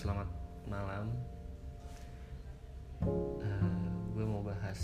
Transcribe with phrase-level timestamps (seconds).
[0.00, 0.32] selamat
[0.64, 1.12] malam.
[3.04, 3.84] Uh,
[4.16, 4.80] gue mau bahas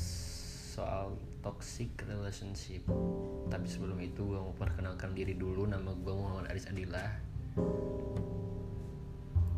[0.76, 2.84] soal toxic relationship.
[3.48, 5.64] Tapi sebelum itu gue mau perkenalkan diri dulu.
[5.64, 7.16] Nama gue Muhammad Aris Adillah.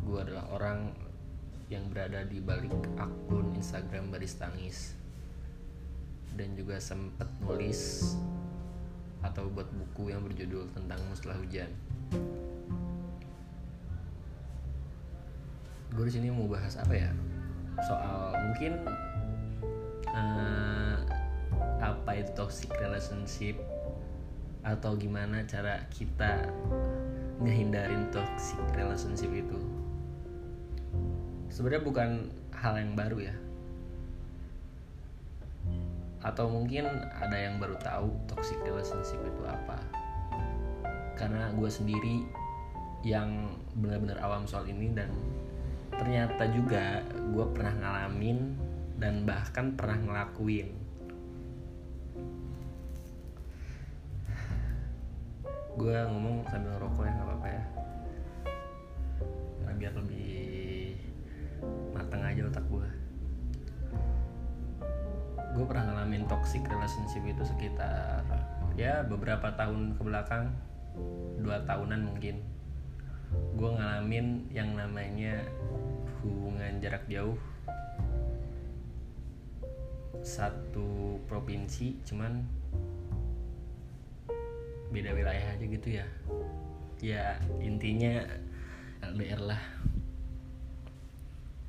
[0.07, 0.95] Gue adalah orang
[1.67, 4.95] yang berada di balik akun Instagram Baris Tangis
[6.39, 8.15] dan juga sempat nulis
[9.19, 11.67] atau buat buku yang berjudul tentang muslah hujan.
[15.89, 17.09] Gue di sini mau bahas apa ya?
[17.81, 18.77] Soal mungkin
[20.13, 20.97] uh,
[21.81, 23.57] apa itu toxic relationship
[24.61, 26.45] atau gimana cara kita
[27.41, 29.57] ngehindarin toxic relationship itu?
[31.49, 32.09] Sebenarnya bukan
[32.53, 33.35] hal yang baru ya.
[36.21, 39.81] Atau mungkin ada yang baru tahu toxic relationship itu apa?
[41.17, 42.27] Karena gue sendiri
[43.01, 45.07] yang benar-benar awam soal ini dan
[45.99, 48.55] ternyata juga gue pernah ngalamin
[48.95, 50.71] dan bahkan pernah ngelakuin.
[55.75, 57.63] Gue ngomong sambil ngerokok ya nggak apa-apa ya.
[59.59, 60.39] Karena biar lebih
[61.91, 62.87] mateng aja otak gue
[65.49, 68.21] gue pernah ngalamin toxic relationship itu sekitar
[68.79, 70.55] ya beberapa tahun ke belakang
[71.41, 72.39] dua tahunan mungkin
[73.31, 75.43] gue ngalamin yang namanya
[76.23, 77.37] hubungan jarak jauh.
[80.23, 82.43] Satu provinsi cuman
[84.89, 86.05] beda wilayah aja gitu ya.
[86.99, 88.25] Ya intinya
[89.03, 89.61] LDR lah.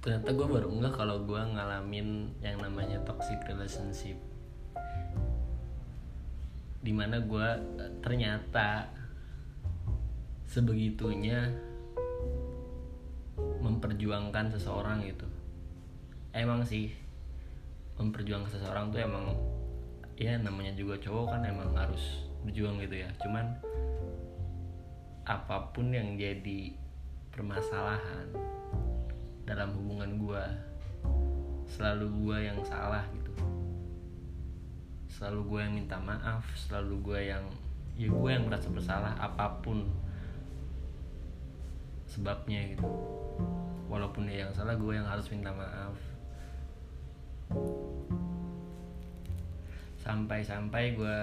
[0.01, 4.17] Ternyata gue baru enggak kalau gue ngalamin yang namanya toxic relationship.
[6.81, 7.49] Di mana gue
[8.01, 9.00] ternyata
[10.51, 11.47] sebegitunya
[13.63, 15.23] memperjuangkan seseorang gitu.
[16.35, 16.91] Emang sih
[17.95, 19.31] memperjuangkan seseorang tuh emang
[20.19, 23.07] ya namanya juga cowok kan emang harus berjuang gitu ya.
[23.23, 23.47] Cuman
[25.23, 26.75] apa pun yang jadi
[27.31, 28.35] permasalahan
[29.47, 30.45] dalam hubungan gue
[31.71, 33.31] selalu gue yang salah gitu.
[35.07, 37.47] Selalu gue yang minta maaf selalu gue yang
[37.95, 40.10] ya gue yang merasa bersalah apa pun
[42.11, 42.91] sebabnya gitu.
[43.87, 45.95] Walaupun dia yang salah gue yang harus minta maaf.
[50.03, 51.19] Sampai-sampai gue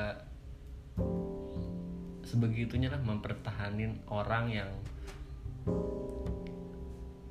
[2.24, 4.72] sebegitunya lah mempertahanin orang yang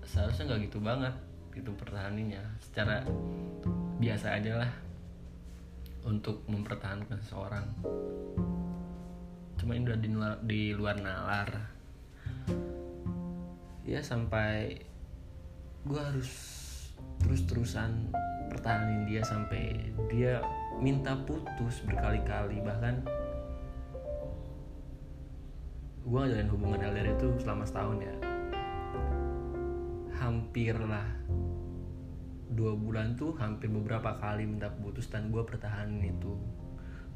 [0.05, 1.13] seharusnya nggak gitu banget
[1.57, 2.45] gitu pertahaninnya.
[2.61, 3.01] Secara
[3.97, 4.73] biasa aja lah
[6.05, 7.67] untuk mempertahankan seseorang.
[9.57, 11.76] Cuma ini udah di luar, di luar nalar
[13.87, 14.83] ya sampai
[15.87, 16.31] gue harus
[17.23, 18.11] terus-terusan
[18.51, 20.43] pertahanin dia sampai dia
[20.83, 22.59] minta putus berkali-kali.
[22.67, 22.95] Bahkan
[26.07, 28.17] gue ngejalanin hubungan LDR itu selama setahun ya.
[30.19, 31.07] Hampir lah
[32.51, 36.35] dua bulan tuh hampir beberapa kali minta putus dan gue pertahanin itu.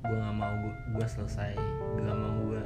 [0.06, 0.54] Gue nggak mau
[0.94, 1.58] gue selesai
[2.00, 2.62] gak mau gue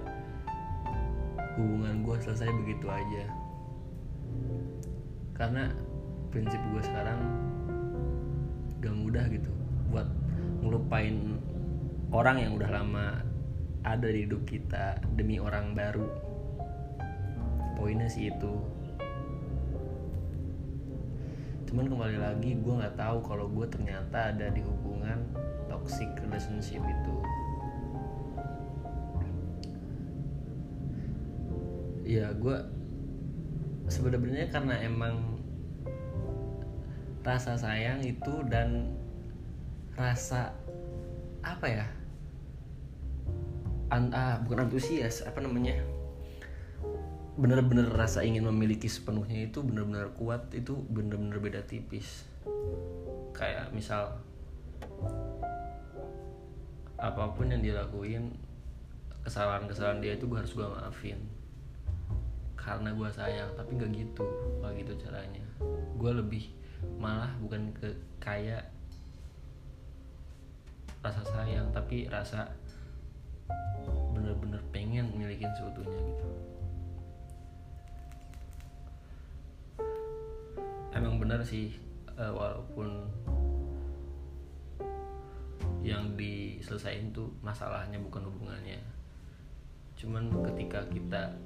[1.59, 3.44] hubungan gue selesai begitu aja
[5.35, 5.75] karena
[6.31, 7.21] prinsip gue sekarang
[8.83, 9.51] gak mudah gitu
[9.91, 10.07] buat
[10.63, 11.39] ngelupain
[12.15, 13.07] orang yang udah lama
[13.85, 16.09] ada di hidup kita demi orang baru.
[17.77, 18.55] Poinnya sih itu.
[21.69, 25.21] Cuman kembali lagi gue nggak tahu kalau gue ternyata ada di hubungan
[25.69, 27.17] toxic relationship itu.
[32.09, 32.57] Ya gue
[33.89, 35.41] sebenarnya karena emang
[37.25, 38.93] rasa sayang itu dan
[39.97, 40.53] rasa
[41.41, 41.87] apa ya
[43.93, 45.77] An ah, bukan antusias apa namanya
[47.35, 52.23] bener-bener rasa ingin memiliki sepenuhnya itu bener-bener kuat itu bener-bener beda tipis.
[53.35, 54.23] Kayak misal
[56.95, 58.39] apa pun yang dilakuin
[59.27, 61.19] kesalahan-kesalahan dia itu gue harus gue maafin
[62.65, 64.25] karena gue sayang tapi nggak gitu
[64.65, 65.45] nggak gitu caranya.
[66.01, 66.45] Gue lebih
[66.97, 68.73] malah bukan ke kayak
[71.05, 72.49] rasa sayang tapi rasa
[74.17, 76.29] bener-bener pengen milikin seutuhnya gitu.
[80.97, 81.77] Emang bener sih
[82.17, 82.89] uh, walaupun
[85.85, 88.81] yang diselesain tuh masalahnya bukan hubungannya.
[90.01, 91.37] Cuman ketika kita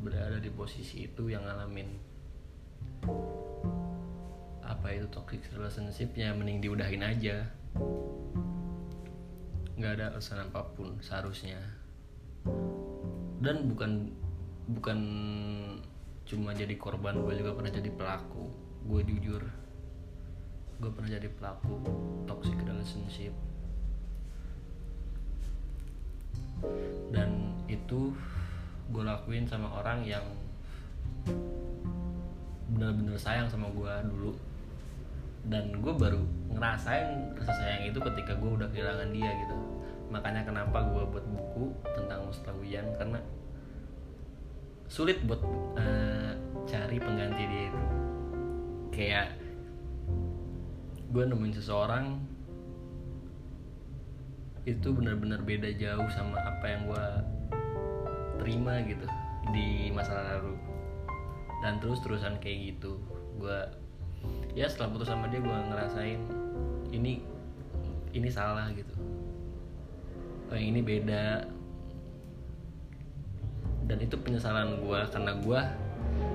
[0.00, 1.88] berada di posisi itu yang ngalamin
[4.66, 7.46] apa itu toxic relationship ya mending diudahin aja.
[9.78, 11.58] Nggak ada alasan apa pun seharusnya.
[13.40, 14.10] Dan bukan
[14.66, 14.98] bukan
[16.26, 18.50] cuma jadi korban gue juga pernah jadi pelaku.
[18.86, 19.42] Gue jujur
[20.76, 21.74] gue pernah jadi pelaku
[22.28, 23.32] toxic relationship.
[27.14, 28.12] Dan itu
[28.90, 30.22] gue lakuin sama orang yang
[32.70, 34.32] bener-bener sayang sama gue dulu.
[35.46, 36.18] Dan gue baru
[36.50, 39.56] ngerasain rasa sayang itu ketika gue udah kehilangan dia gitu.
[40.10, 43.18] Makanya kenapa gue buat buku tentang Mustawiyan karena
[44.86, 45.42] sulit buat
[45.78, 46.34] uh,
[46.66, 47.82] cari pengganti dia itu.
[48.90, 49.28] Kayak
[51.14, 52.18] gue nemuin seseorang
[54.66, 57.06] itu benar-benar beda jauh sama apa yang gue
[58.38, 59.06] terima gitu
[59.50, 60.54] di masa lalu.
[61.64, 63.00] Dan terus terusan kayak gitu
[63.36, 63.58] gue
[64.56, 66.20] ya setelah putus sama dia gue ngerasain
[66.92, 67.20] ini
[68.16, 68.94] ini salah gitu.
[70.48, 71.44] Oh yang ini beda.
[73.86, 75.60] Dan itu penyesalan gue karena gue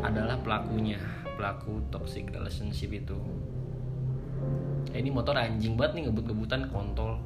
[0.06, 1.00] adalah pelakunya
[1.36, 3.18] pelaku toxic relationship itu.
[4.92, 7.20] Eh, ini motor anjing banget nih ngebut-ngebutan kontol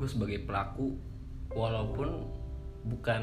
[0.00, 0.96] gue sebagai pelaku
[1.52, 2.24] walaupun
[2.88, 3.22] bukan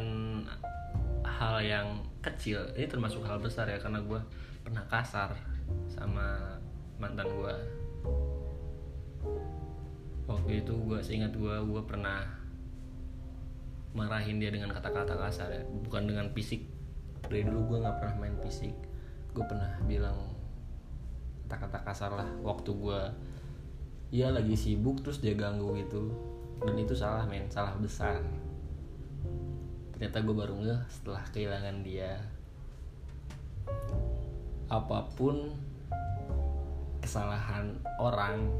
[1.26, 4.22] hal yang kecil ini termasuk hal besar ya karena gue
[4.62, 5.34] pernah kasar
[5.90, 6.62] sama
[7.02, 7.56] mantan gue
[10.30, 12.38] waktu itu gue seingat gue gue pernah
[13.98, 16.70] marahin dia dengan kata-kata kasar ya bukan dengan fisik.
[17.26, 18.78] Dari dulu gue nggak pernah main fisik.
[19.34, 20.38] Gue pernah bilang
[21.50, 23.02] kata-kata kasar lah waktu gue
[24.12, 26.12] ya lagi sibuk terus dia ganggu gitu
[26.64, 27.46] dan itu salah men.
[27.50, 28.22] Salah besar.
[29.94, 32.22] Ternyata gue baru ngeh setelah kehilangan dia.
[34.68, 35.54] Apa pun
[37.02, 38.52] kesalahan orang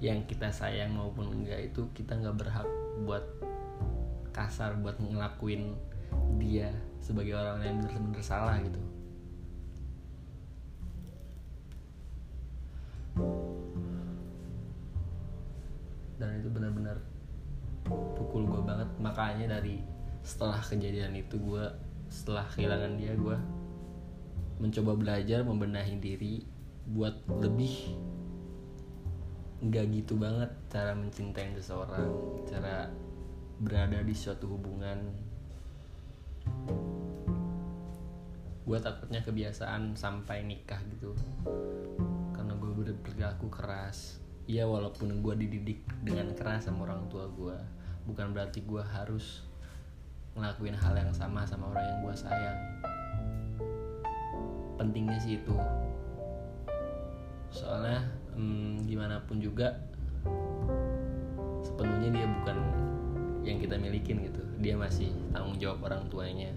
[0.00, 2.68] yang kita sayang maupun enggak itu kita nggak berhak
[3.04, 3.24] buat
[4.32, 5.76] kasar buat ngelakuin
[6.40, 6.72] dia
[7.04, 8.80] sebagai orang yang bener-bener salah gitu
[16.20, 17.00] dan itu benar-benar
[17.88, 18.88] pukul gue banget.
[19.00, 19.80] Makanya dari
[20.20, 21.64] setelah kejadian itu gue
[22.12, 23.38] setelah kehilangan dia gue
[24.60, 26.44] mencoba belajar membenahi diri
[26.84, 27.96] buat lebih
[29.60, 32.08] nggak gitu banget cara mencintai seseorang
[32.44, 32.92] cara
[33.56, 35.00] berada di suatu hubungan.
[38.68, 41.16] Gue takutnya kebiasaan sampai nikah gitu.
[42.36, 44.19] Karena gue udah berlaku keras
[44.50, 47.54] ya walaupun gue dididik dengan keras sama orang tua gue
[48.10, 49.46] bukan berarti gue harus
[50.34, 52.58] ngelakuin hal yang sama sama orang yang gue sayang.
[54.78, 55.54] Pentingnya sih itu.
[57.50, 58.06] Soalnya
[58.38, 59.74] hmm, gimana pun juga
[61.60, 62.56] sepenuhnya dia bukan
[63.42, 64.42] yang kita milikin gitu.
[64.62, 66.50] Dia masih tanggung jawab orang tuanya.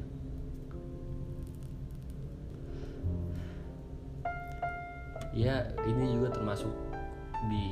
[5.33, 6.92] Ya ini juga termasuk
[7.47, 7.71] di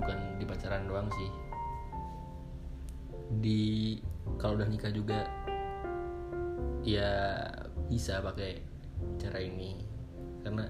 [0.00, 1.30] bukan di pacaran doang sih.
[3.40, 3.62] Di
[4.40, 5.28] kalau udah nikah juga
[6.84, 7.44] ya
[7.88, 8.60] bisa pakai
[9.20, 9.80] cara ini.
[10.40, 10.64] Karena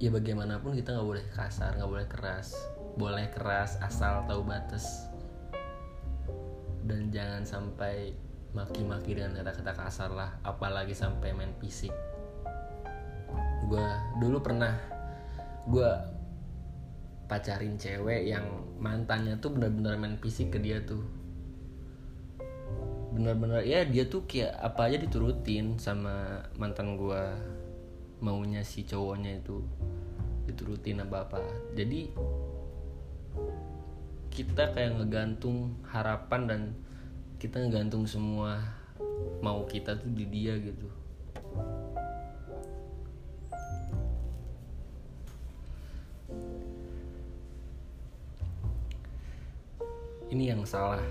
[0.00, 2.54] ya bagaimanapun kita nggak boleh kasar nggak boleh keras.
[2.98, 5.08] Boleh keras asal tahu batas.
[6.86, 8.14] Dan jangan sampai
[8.50, 11.94] maki-maki dengan kata-kata kasar lah apalagi sampai main fisik.
[13.70, 13.86] Gue
[14.18, 14.74] dulu pernah
[15.70, 15.90] gue
[17.30, 18.42] pacarin cewek yang
[18.82, 21.06] mantannya tuh benar-benar main fisik ke dia tuh.
[23.14, 27.22] Benar-benar ya dia tuh kayak apa aja diturutin sama mantan gue
[28.18, 29.62] maunya si cowoknya itu
[30.50, 31.38] diturutin apa apa.
[31.78, 32.10] Jadi
[34.34, 36.60] kita kayak ngegantung harapan dan
[37.38, 38.58] kita ngegantung semua
[39.38, 40.99] mau kita tuh di dia gitu
[50.30, 51.02] ini yang salah.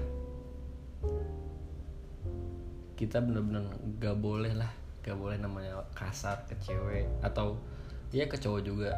[2.95, 3.67] Kita bener-bener
[3.99, 7.59] gak boleh lah gak boleh namanya kasar ke cewek atau
[8.15, 8.91] ya ke cowok juga.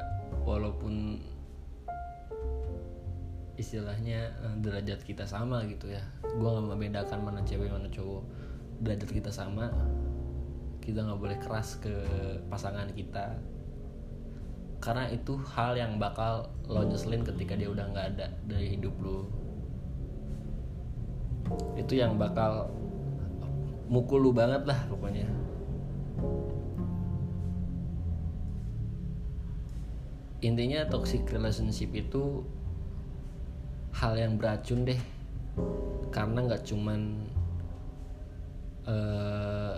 [0.45, 1.17] Walaupun
[3.57, 6.01] istilahnya eh, derajat kita sama gitu ya.
[6.21, 8.23] Gue nggak membedakan mana cewek mana cowok.
[8.81, 9.69] Derajat kita sama.
[10.81, 11.93] Kita nggak boleh keras ke
[12.49, 13.37] pasangan kita.
[14.81, 19.40] Karena itu hal yang bakal lo nyeselin ketika dia udah nggak ada dari hidup lo
[21.79, 22.69] itu yang bakal
[23.91, 25.27] mukul lu banget lah pokoknya.
[30.41, 32.41] Intinya toxic relationship itu
[33.93, 35.01] hal yang beracun deh.
[36.09, 37.01] Karena nggak cuman
[38.89, 39.77] uh,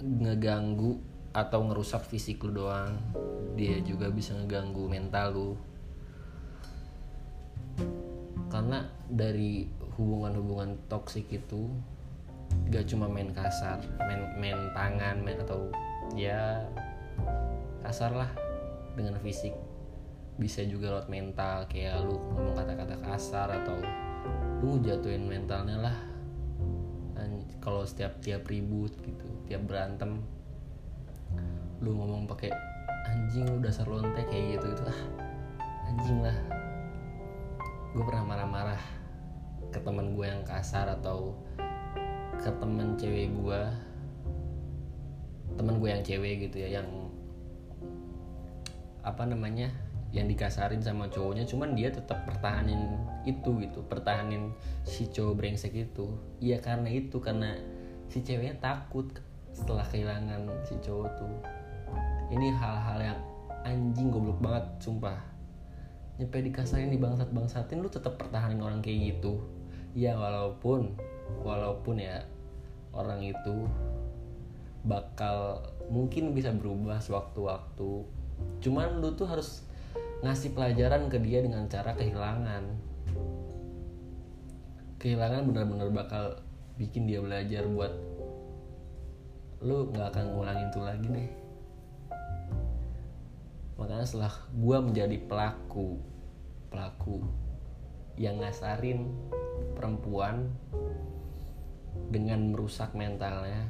[0.00, 0.98] ngeganggu
[1.30, 2.98] atau ngerusak fisik lu doang
[3.54, 5.48] dia juga bisa ngeganggu mental lu
[8.50, 11.70] karena dari hubungan-hubungan toksik itu
[12.74, 15.70] gak cuma main kasar main main tangan main atau
[16.18, 16.66] ya
[17.86, 18.30] kasar lah
[18.98, 19.54] dengan fisik.
[20.36, 23.78] Bisa juga lewat mental kayak lu ngomong kata-kata kasar atau
[24.60, 25.96] lu jatuhin mentalnya lah.
[27.60, 30.24] Kalau setiap tiap ribut gitu tiap berantem
[31.84, 32.48] lu ngomong pakai
[33.04, 35.00] anjing lu dasar lontek kayak gitu itu ah
[35.92, 36.36] anjing lah
[37.90, 38.82] gue pernah marah-marah
[39.74, 41.34] ke teman gue yang kasar atau
[42.38, 43.62] ke temen cewek gue
[45.58, 46.88] temen gue yang cewek gitu ya yang
[49.02, 49.74] apa namanya
[50.10, 54.50] yang dikasarin sama cowoknya cuman dia tetap pertahanin itu gitu pertahanin
[54.82, 56.10] si cowok brengsek itu.
[56.42, 57.54] Iya karena itu karena
[58.10, 59.06] si ceweknya takut
[59.54, 61.34] setelah kehilangan si cowok tuh.
[62.34, 63.20] Ini hal-hal yang
[63.62, 65.18] anjing goblok banget sumpah
[66.20, 69.40] nyampe dikasarin di bangsat bangsatin lu tetap pertahanin orang kayak gitu.
[69.96, 70.92] Ya walaupun
[71.40, 72.28] walaupun ya
[72.92, 73.64] orang itu
[74.84, 78.04] bakal mungkin bisa berubah sewaktu-waktu.
[78.60, 79.64] Cuman lu tuh harus
[80.20, 82.68] ngasih pelajaran ke dia dengan cara kehilangan.
[85.00, 86.44] Kehilangan bener-bener bakal
[86.76, 87.96] bikin dia belajar buat
[89.64, 91.39] lu nggak akan ngulangin itu lagi deh
[93.80, 95.96] makanya setelah gue menjadi pelaku
[96.68, 97.24] pelaku
[98.20, 99.08] yang ngasarin
[99.72, 100.52] perempuan
[102.12, 103.64] dengan merusak mentalnya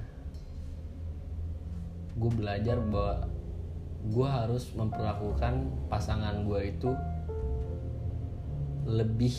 [2.19, 3.31] gue belajar bahwa
[4.11, 6.91] gue harus memperlakukan pasangan gue itu
[8.91, 9.37] lebih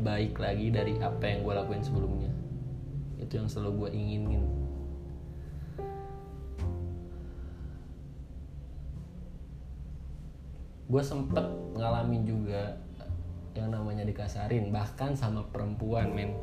[0.00, 2.30] baik lagi dari apa yang gue lakuin sebelumnya.
[3.16, 4.44] Itu yang selalu gue inginin
[10.86, 11.42] gue sempet
[11.74, 12.78] ngalamin juga
[13.56, 16.36] yang namanya dikasarin bahkan sama perempuan men.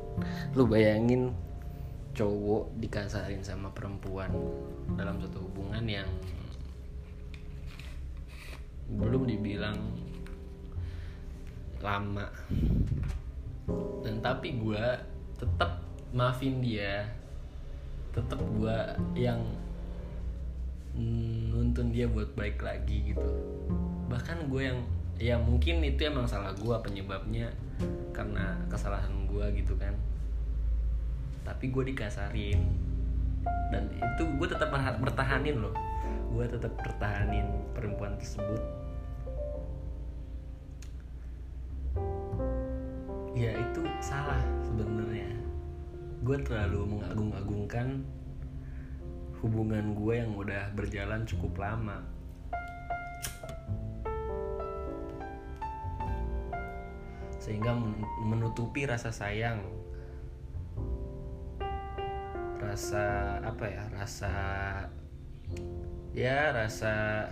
[0.58, 1.32] Lu bayangin
[2.18, 4.34] cowok dikasarin sama perempuan
[5.00, 6.10] dalam satu hubungan yang
[8.98, 9.78] belum dibilang
[11.80, 12.28] lama.
[14.04, 14.86] Dan tapi gue
[15.40, 15.80] tetap
[16.12, 17.08] maafin dia.
[18.12, 18.78] Tetap gue
[19.16, 19.40] yang
[21.50, 24.80] nuntun dia buat baik lagi gitu bahkan gue yang
[25.22, 27.54] ya mungkin itu emang salah gue penyebabnya
[28.12, 29.94] karena kesalahan gue gitu kan.
[31.44, 32.62] Tapi gue dikasarin.
[33.74, 35.76] Dan itu gue tetap bertahanin loh.
[36.32, 37.46] Gue tetap bertahanin
[37.76, 38.62] perempuan tersebut.
[43.34, 45.28] Ya itu salah sebenarnya.
[46.24, 48.06] Gue terlalu mengagung-agungkan
[49.44, 52.13] hubungan gue yang udah berjalan cukup lama
[57.44, 57.76] sehingga
[58.24, 59.60] menutupi rasa sayang.
[62.64, 64.34] Rasa apa ya rasa
[66.16, 67.28] ya rasa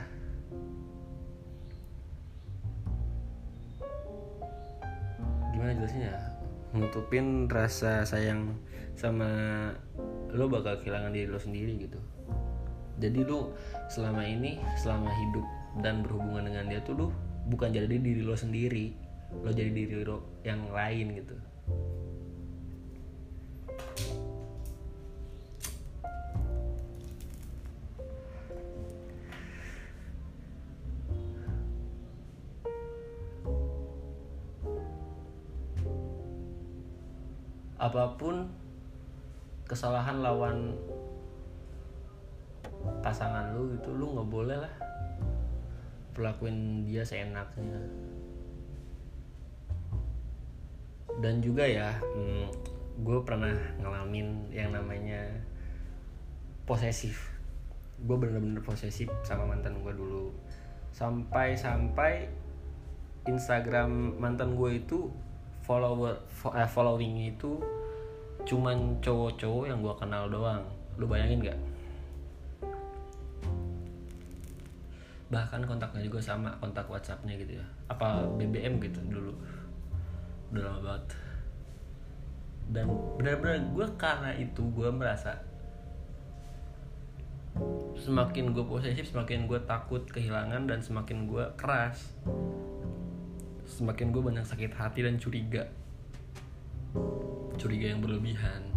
[5.56, 6.13] gimana jelasnya
[6.75, 8.51] nutupin rasa sayang
[9.00, 9.32] sama
[10.36, 12.00] lo bakal kehilangan diri lo sendiri gitu.
[13.00, 13.56] Jadi lo
[13.88, 15.48] selama ini selama hidup
[15.80, 17.08] dan berhubungan dengan dia tuh lo
[17.48, 19.00] bukan jadi diri lo sendiri
[19.40, 21.36] lo jadi diri lo yang lain gitu.
[37.82, 38.46] Apa pun
[39.66, 40.78] kesalahan lawan
[43.02, 44.74] pasangan lu itu lu nggak boleh lah
[46.14, 47.82] pelakuin dia seenaknya
[51.20, 52.48] dan juga ya hmm,
[53.01, 53.51] gue pernah
[53.82, 55.25] ngalamin yang namanya
[56.70, 57.34] posesif.
[58.01, 60.30] Gue bener-bener posesif sama mantan gue dulu.
[60.94, 62.30] Sampai-sampai
[63.25, 65.10] Instagram mantan gue itu
[65.65, 66.18] follower
[66.58, 67.62] eh, following itu
[68.41, 70.63] cuman cowok-cowok yang gue kenal doang.
[70.98, 71.60] Lu bayangin gak
[75.32, 77.65] bahkan kontaknya juga sama kontak WhatsAppnya gitu ya.
[77.88, 79.32] Apa BBM gitu dulu
[80.51, 81.03] udah lama banget.
[82.72, 82.86] Dan
[83.20, 85.39] benar-benar gue karena itu gue merasa
[88.00, 92.15] semakin gue posesif semakin gue takut kehilangan dan semakin gue keras
[93.67, 95.63] semakin gue banyak sakit hati dan curiga.
[97.55, 98.67] Curiga yang berlebihan.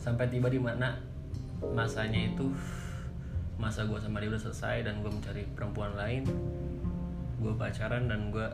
[0.00, 0.98] Sampai tiba di mana
[1.76, 2.50] masanya itu
[3.60, 6.24] masa gue sama dia udah selesai dan gue mencari perempuan lain
[7.40, 8.48] gue pacaran dan gue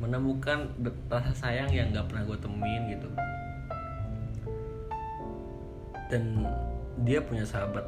[0.00, 0.66] menemukan
[1.12, 3.08] rasa sayang yang gak pernah gue temuin gitu.
[6.10, 6.48] Dan
[7.06, 7.86] dia punya sahabat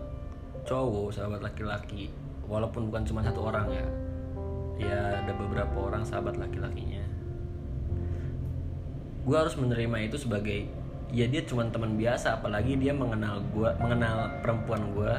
[0.63, 2.13] cowok sahabat laki-laki
[2.47, 3.87] walaupun bukan cuma satu orang ya.
[4.79, 7.03] Ya ada beberapa orang sahabat laki-lakinya.
[9.27, 10.69] Gue harus menerima itu sebagai
[11.11, 15.13] ya dia cuma teman biasa apalagi dia mengenal gue mengenal perempuan gue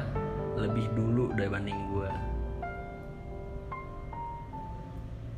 [0.54, 2.10] lebih dulu dibanding gue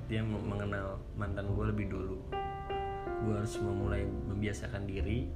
[0.06, 2.14] dia mengenal mantan gue lebih dulu.
[3.26, 5.26] Gue harus memulai membiasakan diri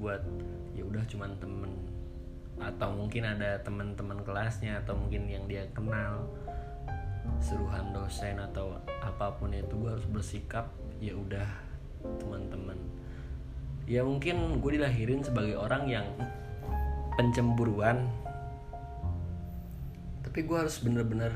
[0.00, 0.24] buat
[0.72, 1.68] ya udah cuma temen.
[2.56, 6.24] Atau mungkin ada teman-teman kelasnya atau mungkin yang dia kenal.
[7.44, 11.44] Seruhan dosen atau apa pun itu gue harus bersikap ya udah
[12.18, 12.78] teman-teman
[13.88, 16.06] ya mungkin gue dilahirin sebagai orang yang
[17.16, 18.08] pencemburuan
[20.22, 21.32] tapi gue harus bener-bener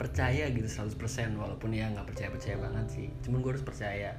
[0.00, 0.96] percaya gitu 100%
[1.36, 3.08] walaupun ya nggak percaya percaya banget sih.
[3.20, 4.16] Cuman gue harus percaya.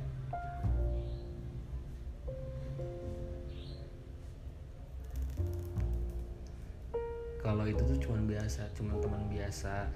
[7.42, 9.90] Kalau itu tuh cuman biasa cuman teman biasa.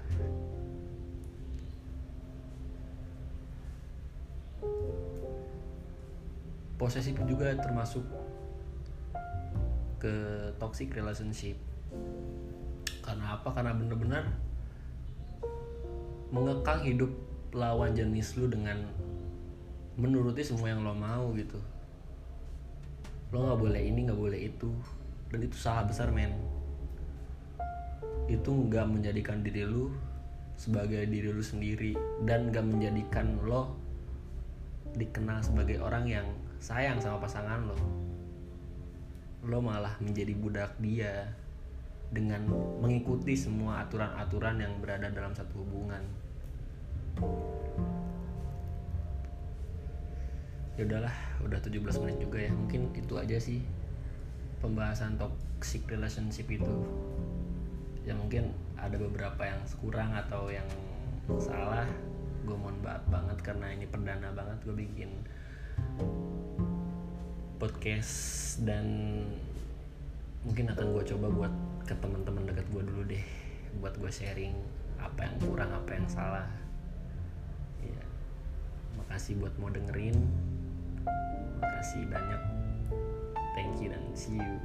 [6.76, 8.02] Posesif juga termasuk
[10.02, 10.14] ke
[10.58, 11.56] toxic relationship
[13.06, 13.48] karena apa?
[13.54, 14.24] Karena bener-bener
[16.34, 17.08] mengekang hidup
[17.54, 18.82] lawan jenis lu dengan
[19.96, 21.56] menuruti semua yang lo mau gitu.
[23.30, 24.68] Lo nggak boleh ini nggak boleh itu.
[25.30, 26.34] Dan itu salah besar men.
[28.26, 29.94] Itu nggak menjadikan diri lu
[30.58, 33.76] sebagai diri lu sendiri dan nggak menjadikan lo
[34.96, 36.26] dikenal sebagai orang yang
[36.58, 37.78] sayang sama pasangan lo.
[39.46, 41.30] Lo malah menjadi budak dia
[42.10, 42.46] dengan
[42.78, 46.02] mengikuti semua aturan-aturan yang berada dalam satu hubungan.
[50.76, 52.52] Ya udahlah udah 17 menit juga ya.
[52.52, 53.64] Mungkin itu aja sih
[54.60, 56.76] pembahasan toxic relationship itu.
[58.06, 60.68] Ya mungkin ada beberapa yang kurang atau yang
[61.40, 61.88] salah.
[62.46, 65.10] Gue mohon maaf banget karena ini perdana banget gue bikin
[67.56, 68.86] podcast dan
[70.44, 71.52] mungkin akan gue coba buat
[71.86, 73.22] ke teman-teman dekat gue dulu deh
[73.78, 74.58] buat gue sharing
[74.98, 76.50] apa yang kurang apa yang salah.
[77.78, 78.02] Ya
[78.98, 80.18] makasih buat mau dengerin.
[81.62, 82.42] Makasih banyak.
[83.54, 84.58] Thank you dan see you